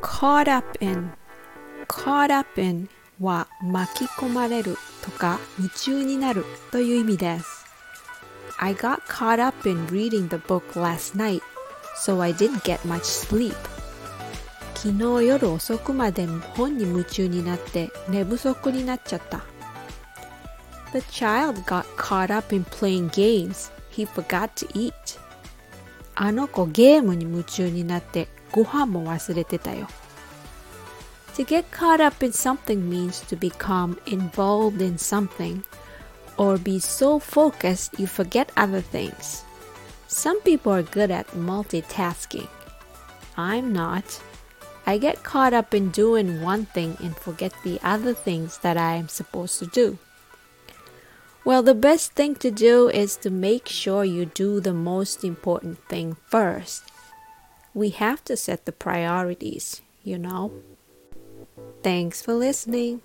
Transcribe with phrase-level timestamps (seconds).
[0.00, 1.12] caught up in
[1.86, 2.88] caught up in
[3.20, 7.64] は巻き込まれるとか夢中になるという意味です。
[8.58, 11.42] I got caught up in reading the book last night,
[12.04, 13.54] so I didn't get much sleep.
[14.74, 19.44] 昨日夜遅くまで本に夢中になって寝不足になっちゃった。
[20.92, 23.70] The child got caught up in playing games.
[23.95, 24.93] He forgot to eat.
[26.15, 29.87] あの子ゲームに夢中になってご飯も忘れてたよ。
[31.35, 35.63] To get caught up in something means to become involved in something
[36.37, 39.43] or be so focused you forget other things.
[40.07, 42.49] Some people are good at multitasking.
[43.37, 44.21] I'm not.
[44.85, 48.95] I get caught up in doing one thing and forget the other things that I
[48.95, 49.97] am supposed to do.
[51.46, 55.78] Well, the best thing to do is to make sure you do the most important
[55.88, 56.82] thing first.
[57.72, 60.50] We have to set the priorities, you know.
[61.84, 63.02] Thanks for listening.